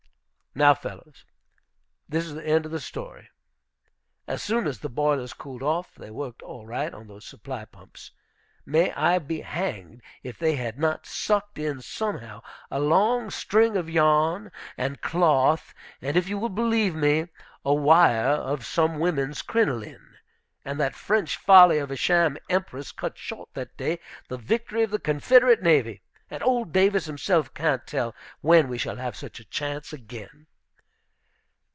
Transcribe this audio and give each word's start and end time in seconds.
"Now, 0.53 0.73
fellows, 0.73 1.23
this 2.09 2.25
is 2.25 2.33
the 2.33 2.45
end 2.45 2.65
of 2.65 2.73
the 2.73 2.81
story. 2.81 3.29
As 4.27 4.43
soon 4.43 4.67
as 4.67 4.79
the 4.79 4.89
boilers 4.89 5.31
cooled 5.31 5.63
off 5.63 5.95
they 5.95 6.09
worked 6.11 6.41
all 6.41 6.65
right 6.65 6.93
on 6.93 7.07
those 7.07 7.23
supply 7.23 7.63
pumps. 7.63 8.11
May 8.65 8.91
I 8.91 9.19
be 9.19 9.39
hanged 9.39 10.01
if 10.23 10.37
they 10.37 10.57
had 10.57 10.77
not 10.77 11.05
sucked 11.05 11.57
in, 11.57 11.79
somehow, 11.79 12.41
a 12.69 12.81
long 12.81 13.29
string 13.29 13.77
of 13.77 13.89
yarn, 13.89 14.51
and 14.77 14.99
cloth, 14.99 15.73
and, 16.01 16.17
if 16.17 16.27
you 16.27 16.37
will 16.37 16.49
believe 16.49 16.95
me, 16.95 17.29
a 17.63 17.73
wire 17.73 18.25
of 18.27 18.65
some 18.65 18.99
woman's 18.99 19.41
crinoline. 19.41 20.17
And 20.65 20.77
that 20.81 20.95
French 20.95 21.37
folly 21.37 21.77
of 21.77 21.91
a 21.91 21.95
sham 21.95 22.35
Empress 22.49 22.91
cut 22.91 23.17
short 23.17 23.47
that 23.53 23.77
day 23.77 23.99
the 24.27 24.37
victory 24.37 24.83
of 24.83 24.91
the 24.91 24.99
Confederate 24.99 25.63
navy, 25.63 26.01
and 26.33 26.41
old 26.43 26.71
Davis 26.71 27.07
himself 27.07 27.53
can't 27.53 27.85
tell 27.85 28.15
when 28.39 28.69
we 28.69 28.77
shall 28.77 28.95
have 28.95 29.17
such 29.17 29.37
a 29.41 29.43
chance 29.43 29.91
again!" 29.91 30.47